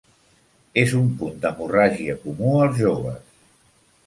[0.83, 3.23] És un punt d'hemorràgia comú als joves.